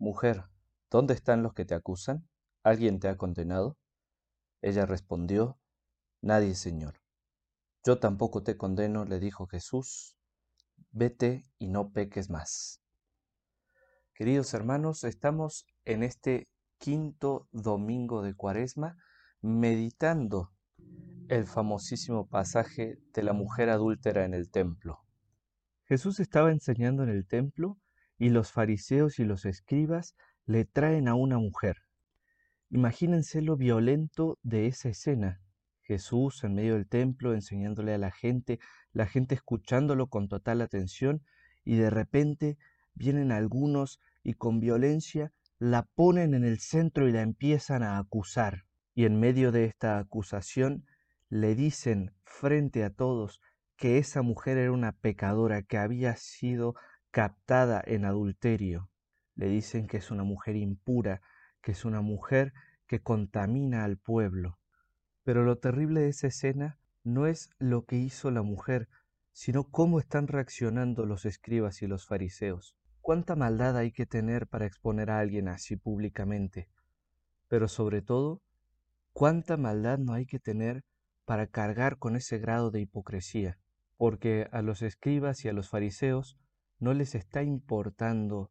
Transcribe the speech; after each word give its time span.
Mujer, 0.00 0.44
¿dónde 0.90 1.12
están 1.12 1.42
los 1.42 1.52
que 1.52 1.66
te 1.66 1.74
acusan? 1.74 2.26
¿Alguien 2.62 3.00
te 3.00 3.08
ha 3.08 3.18
condenado? 3.18 3.76
Ella 4.62 4.86
respondió, 4.86 5.60
Nadie, 6.22 6.54
Señor. 6.54 7.02
Yo 7.84 7.98
tampoco 7.98 8.42
te 8.42 8.56
condeno, 8.56 9.04
le 9.04 9.20
dijo 9.20 9.46
Jesús, 9.46 10.16
vete 10.90 11.46
y 11.58 11.68
no 11.68 11.92
peques 11.92 12.30
más. 12.30 12.80
Queridos 14.14 14.54
hermanos, 14.54 15.04
estamos 15.04 15.66
en 15.84 16.02
este 16.02 16.48
quinto 16.78 17.46
domingo 17.52 18.22
de 18.22 18.34
Cuaresma 18.34 18.96
meditando 19.42 20.50
el 21.28 21.46
famosísimo 21.46 22.26
pasaje 22.26 22.98
de 23.12 23.22
la 23.22 23.34
mujer 23.34 23.68
adúltera 23.68 24.24
en 24.24 24.32
el 24.32 24.50
templo. 24.50 25.04
Jesús 25.84 26.20
estaba 26.20 26.50
enseñando 26.50 27.02
en 27.02 27.10
el 27.10 27.26
templo 27.26 27.78
y 28.20 28.28
los 28.28 28.52
fariseos 28.52 29.18
y 29.18 29.24
los 29.24 29.46
escribas 29.46 30.14
le 30.44 30.66
traen 30.66 31.08
a 31.08 31.14
una 31.14 31.38
mujer. 31.38 31.78
Imagínense 32.68 33.40
lo 33.40 33.56
violento 33.56 34.38
de 34.42 34.66
esa 34.66 34.90
escena. 34.90 35.40
Jesús 35.80 36.44
en 36.44 36.54
medio 36.54 36.74
del 36.74 36.86
templo 36.86 37.32
enseñándole 37.32 37.94
a 37.94 37.98
la 37.98 38.10
gente, 38.12 38.60
la 38.92 39.06
gente 39.06 39.34
escuchándolo 39.34 40.08
con 40.08 40.28
total 40.28 40.60
atención 40.60 41.22
y 41.64 41.76
de 41.76 41.88
repente 41.88 42.58
vienen 42.94 43.32
algunos 43.32 43.98
y 44.22 44.34
con 44.34 44.60
violencia 44.60 45.32
la 45.58 45.88
ponen 45.94 46.34
en 46.34 46.44
el 46.44 46.60
centro 46.60 47.08
y 47.08 47.12
la 47.12 47.22
empiezan 47.22 47.82
a 47.82 47.96
acusar. 47.96 48.66
Y 48.94 49.06
en 49.06 49.18
medio 49.18 49.50
de 49.50 49.64
esta 49.64 49.98
acusación 49.98 50.84
le 51.30 51.54
dicen 51.54 52.12
frente 52.24 52.84
a 52.84 52.90
todos 52.90 53.40
que 53.76 53.96
esa 53.96 54.20
mujer 54.20 54.58
era 54.58 54.72
una 54.72 54.92
pecadora 54.92 55.62
que 55.62 55.78
había 55.78 56.14
sido 56.16 56.74
captada 57.10 57.82
en 57.84 58.04
adulterio. 58.04 58.90
Le 59.34 59.48
dicen 59.48 59.86
que 59.86 59.96
es 59.98 60.10
una 60.10 60.24
mujer 60.24 60.56
impura, 60.56 61.20
que 61.62 61.72
es 61.72 61.84
una 61.84 62.00
mujer 62.00 62.52
que 62.86 63.00
contamina 63.00 63.84
al 63.84 63.96
pueblo. 63.96 64.58
Pero 65.24 65.44
lo 65.44 65.58
terrible 65.58 66.00
de 66.00 66.08
esa 66.08 66.28
escena 66.28 66.78
no 67.04 67.26
es 67.26 67.50
lo 67.58 67.84
que 67.84 67.96
hizo 67.96 68.30
la 68.30 68.42
mujer, 68.42 68.88
sino 69.32 69.64
cómo 69.64 70.00
están 70.00 70.26
reaccionando 70.26 71.06
los 71.06 71.24
escribas 71.24 71.82
y 71.82 71.86
los 71.86 72.06
fariseos. 72.06 72.76
¿Cuánta 73.00 73.36
maldad 73.36 73.76
hay 73.76 73.92
que 73.92 74.06
tener 74.06 74.46
para 74.46 74.66
exponer 74.66 75.10
a 75.10 75.18
alguien 75.18 75.48
así 75.48 75.76
públicamente? 75.76 76.68
Pero 77.48 77.68
sobre 77.68 78.02
todo, 78.02 78.42
¿cuánta 79.12 79.56
maldad 79.56 79.98
no 79.98 80.12
hay 80.12 80.26
que 80.26 80.38
tener 80.38 80.84
para 81.24 81.46
cargar 81.46 81.98
con 81.98 82.16
ese 82.16 82.38
grado 82.38 82.70
de 82.70 82.80
hipocresía? 82.80 83.58
Porque 83.96 84.48
a 84.52 84.62
los 84.62 84.82
escribas 84.82 85.44
y 85.44 85.48
a 85.48 85.52
los 85.52 85.68
fariseos 85.68 86.38
no 86.80 86.94
les 86.94 87.14
está 87.14 87.42
importando 87.42 88.50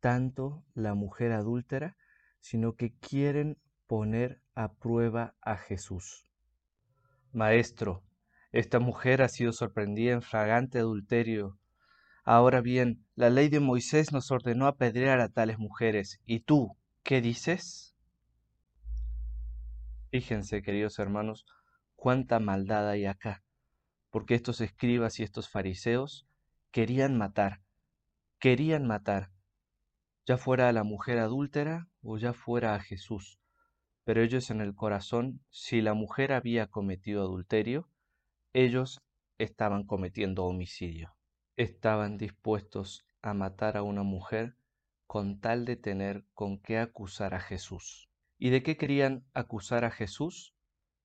tanto 0.00 0.64
la 0.74 0.94
mujer 0.94 1.32
adúltera, 1.32 1.96
sino 2.40 2.74
que 2.74 2.94
quieren 2.94 3.58
poner 3.86 4.40
a 4.54 4.72
prueba 4.72 5.34
a 5.40 5.56
Jesús. 5.56 6.30
Maestro, 7.32 8.02
esta 8.52 8.78
mujer 8.78 9.22
ha 9.22 9.28
sido 9.28 9.52
sorprendida 9.52 10.12
en 10.12 10.22
fragante 10.22 10.78
adulterio. 10.78 11.58
Ahora 12.22 12.60
bien, 12.60 13.04
la 13.16 13.28
ley 13.28 13.48
de 13.48 13.60
Moisés 13.60 14.12
nos 14.12 14.30
ordenó 14.30 14.66
apedrear 14.66 15.20
a 15.20 15.28
tales 15.28 15.58
mujeres. 15.58 16.20
¿Y 16.24 16.40
tú, 16.40 16.76
qué 17.02 17.20
dices? 17.20 17.96
Fíjense, 20.10 20.62
queridos 20.62 21.00
hermanos, 21.00 21.44
cuánta 21.96 22.38
maldad 22.38 22.88
hay 22.88 23.06
acá, 23.06 23.42
porque 24.10 24.36
estos 24.36 24.60
escribas 24.60 25.18
y 25.18 25.24
estos 25.24 25.48
fariseos 25.48 26.28
querían 26.74 27.16
matar, 27.16 27.62
querían 28.40 28.84
matar, 28.84 29.30
ya 30.26 30.36
fuera 30.36 30.68
a 30.68 30.72
la 30.72 30.82
mujer 30.82 31.18
adúltera 31.20 31.88
o 32.02 32.18
ya 32.18 32.32
fuera 32.32 32.74
a 32.74 32.80
Jesús. 32.80 33.38
Pero 34.02 34.24
ellos 34.24 34.50
en 34.50 34.60
el 34.60 34.74
corazón, 34.74 35.40
si 35.50 35.82
la 35.82 35.94
mujer 35.94 36.32
había 36.32 36.66
cometido 36.66 37.22
adulterio, 37.22 37.88
ellos 38.52 39.00
estaban 39.38 39.84
cometiendo 39.84 40.46
homicidio. 40.46 41.14
Estaban 41.54 42.18
dispuestos 42.18 43.06
a 43.22 43.34
matar 43.34 43.76
a 43.76 43.84
una 43.84 44.02
mujer 44.02 44.56
con 45.06 45.38
tal 45.38 45.66
de 45.66 45.76
tener 45.76 46.24
con 46.34 46.58
qué 46.58 46.78
acusar 46.78 47.34
a 47.34 47.40
Jesús. 47.40 48.10
¿Y 48.36 48.50
de 48.50 48.64
qué 48.64 48.76
querían 48.76 49.24
acusar 49.32 49.84
a 49.84 49.92
Jesús? 49.92 50.56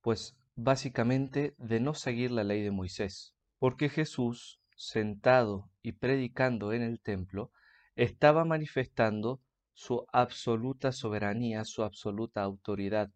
Pues 0.00 0.36
básicamente 0.56 1.54
de 1.58 1.78
no 1.78 1.94
seguir 1.94 2.32
la 2.32 2.42
ley 2.42 2.62
de 2.62 2.72
Moisés, 2.72 3.36
porque 3.60 3.88
Jesús, 3.88 4.58
sentado 4.76 5.70
y 5.82 5.92
predicando 5.92 6.72
en 6.72 6.82
el 6.82 7.00
templo, 7.00 7.50
estaba 7.96 8.44
manifestando 8.44 9.40
su 9.74 10.06
absoluta 10.12 10.92
soberanía, 10.92 11.64
su 11.64 11.82
absoluta 11.82 12.42
autoridad. 12.42 13.10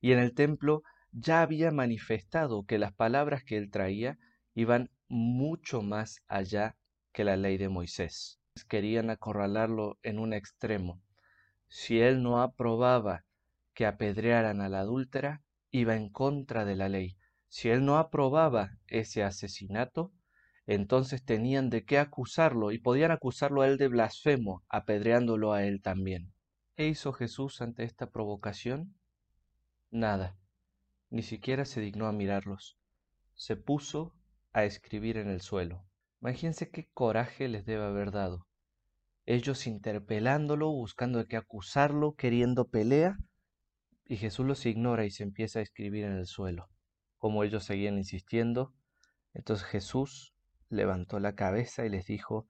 Y 0.00 0.12
en 0.12 0.18
el 0.18 0.34
templo 0.34 0.82
ya 1.12 1.42
había 1.42 1.70
manifestado 1.70 2.64
que 2.64 2.78
las 2.78 2.92
palabras 2.92 3.44
que 3.44 3.56
él 3.56 3.70
traía 3.70 4.18
iban 4.54 4.90
mucho 5.08 5.82
más 5.82 6.22
allá 6.26 6.76
que 7.12 7.24
la 7.24 7.36
ley 7.36 7.58
de 7.58 7.68
Moisés. 7.68 8.40
Querían 8.68 9.10
acorralarlo 9.10 9.98
en 10.02 10.18
un 10.18 10.32
extremo. 10.32 11.02
Si 11.68 12.00
él 12.00 12.22
no 12.22 12.42
aprobaba 12.42 13.24
que 13.74 13.86
apedrearan 13.86 14.60
a 14.60 14.68
la 14.68 14.80
adúltera, 14.80 15.42
iba 15.70 15.96
en 15.96 16.10
contra 16.10 16.64
de 16.64 16.76
la 16.76 16.88
ley. 16.88 17.16
Si 17.48 17.68
él 17.68 17.84
no 17.84 17.98
aprobaba 17.98 18.78
ese 18.86 19.22
asesinato, 19.22 20.12
entonces 20.66 21.24
tenían 21.24 21.70
de 21.70 21.84
qué 21.84 21.98
acusarlo 21.98 22.72
y 22.72 22.78
podían 22.78 23.10
acusarlo 23.10 23.62
a 23.62 23.68
él 23.68 23.78
de 23.78 23.88
blasfemo, 23.88 24.64
apedreándolo 24.68 25.52
a 25.52 25.64
él 25.64 25.82
también. 25.82 26.32
¿Qué 26.76 26.88
hizo 26.88 27.12
Jesús 27.12 27.60
ante 27.60 27.84
esta 27.84 28.10
provocación? 28.10 28.94
Nada, 29.90 30.36
ni 31.10 31.22
siquiera 31.22 31.64
se 31.64 31.80
dignó 31.80 32.06
a 32.06 32.12
mirarlos. 32.12 32.78
Se 33.34 33.56
puso 33.56 34.14
a 34.52 34.64
escribir 34.64 35.18
en 35.18 35.28
el 35.28 35.40
suelo. 35.40 35.84
Imagínense 36.20 36.70
qué 36.70 36.88
coraje 36.94 37.48
les 37.48 37.66
debe 37.66 37.84
haber 37.84 38.12
dado. 38.12 38.46
Ellos 39.26 39.66
interpelándolo, 39.66 40.70
buscando 40.70 41.18
de 41.18 41.26
qué 41.26 41.36
acusarlo, 41.36 42.14
queriendo 42.14 42.68
pelea, 42.68 43.18
y 44.06 44.16
Jesús 44.16 44.46
los 44.46 44.66
ignora 44.66 45.04
y 45.04 45.10
se 45.10 45.22
empieza 45.22 45.58
a 45.58 45.62
escribir 45.62 46.04
en 46.04 46.12
el 46.12 46.26
suelo. 46.26 46.68
Como 47.18 47.44
ellos 47.44 47.64
seguían 47.64 47.98
insistiendo, 47.98 48.72
entonces 49.32 49.66
Jesús 49.66 50.31
levantó 50.72 51.20
la 51.20 51.34
cabeza 51.34 51.84
y 51.84 51.90
les 51.90 52.06
dijo, 52.06 52.48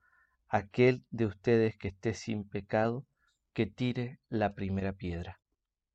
aquel 0.49 1.05
de 1.11 1.27
ustedes 1.27 1.77
que 1.77 1.89
esté 1.89 2.15
sin 2.15 2.49
pecado, 2.49 3.07
que 3.53 3.67
tire 3.67 4.21
la 4.29 4.55
primera 4.55 4.93
piedra. 4.93 5.41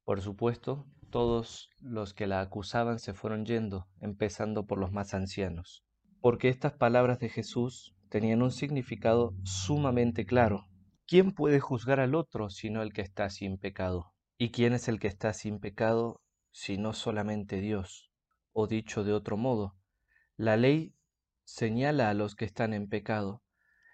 Por 0.03 0.21
supuesto, 0.21 0.85
todos 1.09 1.69
los 1.79 2.13
que 2.13 2.27
la 2.27 2.41
acusaban 2.41 2.99
se 2.99 3.13
fueron 3.13 3.45
yendo, 3.45 3.88
empezando 4.01 4.65
por 4.65 4.77
los 4.77 4.91
más 4.91 5.13
ancianos, 5.13 5.85
porque 6.21 6.49
estas 6.49 6.73
palabras 6.73 7.19
de 7.19 7.29
Jesús 7.29 7.95
tenían 8.09 8.41
un 8.41 8.51
significado 8.51 9.33
sumamente 9.44 10.25
claro. 10.25 10.67
¿Quién 11.05 11.31
puede 11.31 11.59
juzgar 11.59 11.99
al 12.01 12.15
otro 12.15 12.49
sino 12.49 12.81
el 12.81 12.91
que 12.91 13.01
está 13.01 13.29
sin 13.29 13.57
pecado? 13.57 14.13
¿Y 14.38 14.51
quién 14.51 14.73
es 14.73 14.88
el 14.88 14.99
que 14.99 15.07
está 15.07 15.33
sin 15.33 15.59
pecado 15.59 16.21
sino 16.51 16.94
solamente 16.94 17.61
Dios? 17.61 18.11
O 18.51 18.67
dicho 18.67 19.03
de 19.03 19.13
otro 19.13 19.38
modo, 19.38 19.77
la 20.35 20.57
ley 20.57 20.94
señala 21.47 22.09
a 22.09 22.13
los 22.13 22.35
que 22.35 22.43
están 22.43 22.73
en 22.73 22.89
pecado. 22.89 23.41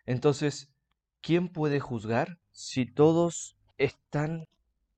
Entonces, 0.08 0.74
¿quién 1.22 1.50
puede 1.50 1.80
juzgar 1.80 2.40
si 2.52 2.92
todos 2.92 3.58
están 3.78 4.48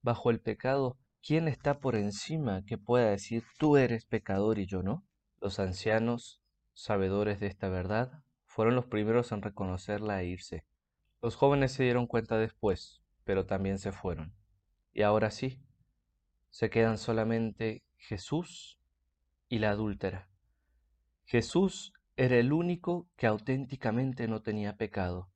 bajo 0.02 0.30
el 0.30 0.40
pecado? 0.40 0.98
¿Quién 1.22 1.50
está 1.50 1.80
por 1.82 1.98
encima 1.98 2.64
que 2.66 2.78
pueda 2.78 3.10
decir 3.10 3.44
tú 3.60 3.76
eres 3.76 4.06
pecador 4.06 4.58
y 4.58 4.68
yo 4.68 4.84
no? 4.84 5.06
Los 5.42 5.60
ancianos, 5.60 6.42
sabedores 6.74 7.42
de 7.42 7.48
esta 7.48 7.68
verdad, 7.68 8.24
fueron 8.46 8.76
los 8.76 8.86
primeros 8.86 9.34
en 9.34 9.42
reconocerla 9.42 10.22
e 10.22 10.28
irse. 10.28 10.64
Los 11.22 11.36
jóvenes 11.36 11.74
se 11.74 11.84
dieron 11.84 12.08
cuenta 12.08 12.38
después, 12.38 13.02
pero 13.26 13.46
también 13.46 13.80
se 13.80 13.92
fueron. 13.92 14.34
Y 14.94 15.02
ahora 15.02 15.30
sí, 15.30 15.62
se 16.52 16.70
quedan 16.70 16.98
solamente 16.98 17.84
Jesús 17.98 18.80
y 19.50 19.60
la 19.60 19.72
adúltera. 19.72 20.30
Jesús 21.26 21.92
era 22.18 22.38
el 22.38 22.54
único 22.54 23.10
que 23.18 23.28
auténticamente 23.28 24.28
no 24.28 24.42
tenía 24.42 24.78
pecado. 24.78 25.30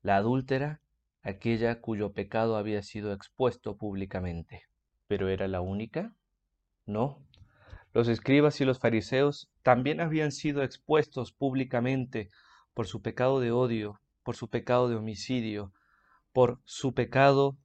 La 0.00 0.16
adúltera, 0.16 0.80
aquella 1.22 1.80
cuyo 1.80 2.12
pecado 2.12 2.56
había 2.56 2.82
sido 2.82 3.12
expuesto 3.12 3.76
públicamente. 3.76 4.62
¿Pero 5.08 5.28
era 5.28 5.48
la 5.48 5.60
única? 5.60 6.14
No. 6.86 7.18
Los 7.92 8.06
escribas 8.08 8.60
y 8.60 8.64
los 8.64 8.78
fariseos 8.78 9.50
también 9.62 10.00
habían 10.00 10.30
sido 10.30 10.62
expuestos 10.62 11.32
públicamente 11.32 12.30
por 12.74 12.86
su 12.86 13.02
pecado 13.02 13.40
de 13.40 13.50
odio, 13.50 14.00
por 14.22 14.36
su 14.36 14.48
pecado 14.48 14.88
de 14.88 14.96
homicidio, 14.96 15.72
por 16.32 16.60
su 16.64 16.94
pecado 16.94 17.56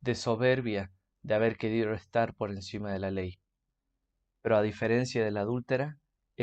de 0.00 0.14
soberbia 0.14 0.92
de 1.22 1.34
haber 1.34 1.56
querido 1.56 1.92
estar 1.92 2.34
por 2.34 2.50
encima 2.50 2.90
de 2.90 2.98
la 2.98 3.10
ley. 3.10 3.38
Pero 4.40 4.56
a 4.56 4.62
diferencia 4.62 5.24
de 5.24 5.30
la 5.30 5.42
adúltera, 5.42 5.98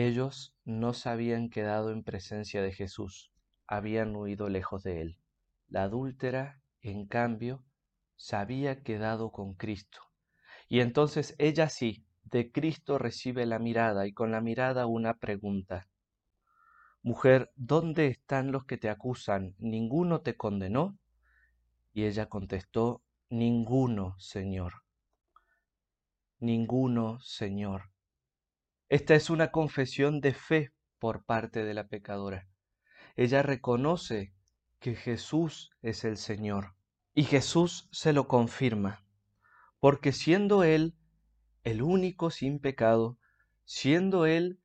ellos 0.06 0.56
no 0.66 0.94
se 0.94 1.10
habían 1.10 1.50
quedado 1.50 1.92
en 1.92 2.04
presencia 2.04 2.62
de 2.62 2.72
Jesús, 2.72 3.31
habían 3.68 4.16
huido 4.16 4.50
lejos 4.50 4.84
de 4.84 5.01
él. 5.01 5.18
La 5.68 5.84
adúltera, 5.84 6.62
en 6.81 7.06
cambio, 7.06 7.63
se 8.16 8.36
había 8.36 8.81
quedado 8.84 9.31
con 9.31 9.54
Cristo. 9.56 10.00
Y 10.68 10.81
entonces 10.81 11.36
ella 11.38 11.69
sí, 11.69 12.06
de 12.24 12.51
Cristo 12.51 12.98
recibe 12.98 13.46
la 13.46 13.60
mirada 13.60 14.07
y 14.07 14.13
con 14.13 14.31
la 14.31 14.42
mirada 14.42 14.86
una 14.86 15.16
pregunta. 15.16 15.88
Mujer, 17.02 17.52
¿dónde 17.56 18.07
están 18.07 18.52
los 18.52 18.66
que 18.66 18.78
te 18.78 18.90
acusan? 18.90 19.56
¿Ninguno 19.57 20.22
te 20.22 20.36
condenó? 20.36 20.98
Y 21.94 22.06
ella 22.06 22.28
contestó, 22.28 23.02
Ninguno, 23.30 24.16
Señor. 24.19 24.84
Ninguno, 26.40 27.19
Señor. 27.19 27.92
Esta 28.89 29.13
es 29.13 29.30
una 29.30 29.51
confesión 29.51 30.19
de 30.19 30.33
fe 30.33 30.74
por 30.97 31.24
parte 31.24 31.63
de 31.63 31.75
la 31.75 31.88
pecadora. 31.88 32.50
Ella 33.15 33.44
reconoce 33.44 34.33
que 34.80 34.95
Jesús 34.95 35.69
es 35.83 36.03
el 36.06 36.18
Señor 36.18 36.74
y 37.13 37.24
Jesús 37.24 37.88
se 37.91 38.13
lo 38.13 38.27
confirma, 38.27 39.06
porque 39.80 40.12
siendo 40.12 40.63
Él 40.63 40.95
el 41.63 41.83
único 41.83 42.31
sin 42.31 42.59
pecado, 42.59 43.19
siendo 43.63 44.25
Él 44.25 44.59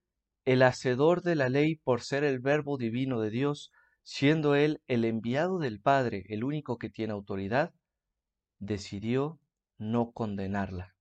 el 0.46 0.62
hacedor 0.62 1.20
de 1.20 1.34
la 1.34 1.50
ley 1.50 1.76
por 1.76 2.00
ser 2.00 2.24
el 2.24 2.38
verbo 2.38 2.78
divino 2.78 3.20
de 3.20 3.28
Dios, 3.28 3.72
siendo 4.02 4.54
Él 4.54 4.82
el 4.86 5.04
enviado 5.04 5.58
del 5.58 5.80
Padre, 5.82 6.24
el 6.30 6.44
único 6.44 6.78
que 6.78 6.88
tiene 6.88 7.12
autoridad, 7.12 7.74
decidió 8.58 9.38
no 9.76 10.12
condenarla, 10.12 10.93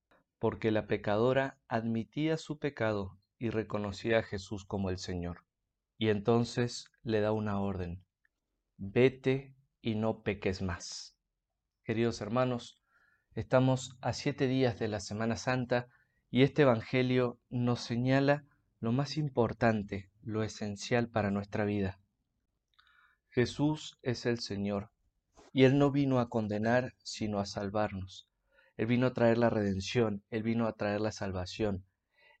porque 0.44 0.70
la 0.70 0.86
pecadora 0.86 1.58
admitía 1.68 2.36
su 2.36 2.58
pecado 2.58 3.18
y 3.38 3.48
reconocía 3.48 4.18
a 4.18 4.22
Jesús 4.22 4.66
como 4.66 4.90
el 4.90 4.98
Señor. 4.98 5.46
Y 5.96 6.10
entonces 6.10 6.90
le 7.02 7.22
da 7.22 7.32
una 7.32 7.58
orden, 7.62 8.04
vete 8.76 9.56
y 9.80 9.94
no 9.94 10.22
peques 10.22 10.60
más. 10.60 11.16
Queridos 11.82 12.20
hermanos, 12.20 12.78
estamos 13.34 13.96
a 14.02 14.12
siete 14.12 14.46
días 14.46 14.78
de 14.78 14.88
la 14.88 15.00
Semana 15.00 15.36
Santa 15.36 15.88
y 16.30 16.42
este 16.42 16.60
Evangelio 16.60 17.40
nos 17.48 17.80
señala 17.80 18.44
lo 18.80 18.92
más 18.92 19.16
importante, 19.16 20.10
lo 20.20 20.42
esencial 20.42 21.08
para 21.08 21.30
nuestra 21.30 21.64
vida. 21.64 22.00
Jesús 23.30 23.98
es 24.02 24.26
el 24.26 24.40
Señor, 24.40 24.90
y 25.54 25.64
Él 25.64 25.78
no 25.78 25.90
vino 25.90 26.20
a 26.20 26.28
condenar, 26.28 26.92
sino 27.02 27.38
a 27.38 27.46
salvarnos. 27.46 28.28
Él 28.76 28.86
vino 28.86 29.06
a 29.06 29.14
traer 29.14 29.38
la 29.38 29.50
redención, 29.50 30.24
Él 30.30 30.42
vino 30.42 30.66
a 30.66 30.74
traer 30.74 31.00
la 31.00 31.12
salvación. 31.12 31.84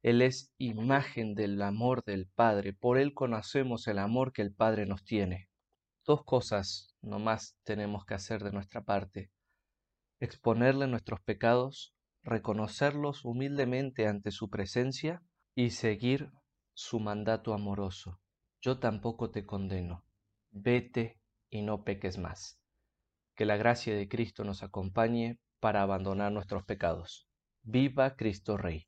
Él 0.02 0.20
es 0.20 0.52
imagen 0.58 1.34
del 1.34 1.62
amor 1.62 2.04
del 2.04 2.26
Padre, 2.26 2.72
por 2.72 2.98
Él 2.98 3.14
conocemos 3.14 3.86
el 3.86 3.98
amor 3.98 4.32
que 4.32 4.42
el 4.42 4.52
Padre 4.52 4.86
nos 4.86 5.04
tiene. 5.04 5.48
Dos 6.04 6.24
cosas 6.24 6.94
nomás 7.00 7.56
tenemos 7.64 8.04
que 8.04 8.14
hacer 8.14 8.44
de 8.44 8.52
nuestra 8.52 8.82
parte. 8.82 9.30
Exponerle 10.20 10.86
nuestros 10.86 11.20
pecados, 11.22 11.94
reconocerlos 12.22 13.24
humildemente 13.24 14.06
ante 14.06 14.30
su 14.30 14.50
presencia 14.50 15.22
y 15.54 15.70
seguir 15.70 16.30
su 16.74 17.00
mandato 17.00 17.54
amoroso. 17.54 18.20
Yo 18.60 18.78
tampoco 18.78 19.30
te 19.30 19.46
condeno. 19.46 20.04
Vete 20.50 21.18
y 21.48 21.62
no 21.62 21.84
peques 21.84 22.18
más. 22.18 22.58
Que 23.34 23.44
la 23.44 23.56
gracia 23.56 23.94
de 23.94 24.08
Cristo 24.08 24.44
nos 24.44 24.62
acompañe 24.62 25.38
para 25.64 25.80
abandonar 25.80 26.30
nuestros 26.30 26.62
pecados. 26.62 27.26
Viva 27.62 28.16
Cristo 28.16 28.58
Rey. 28.58 28.82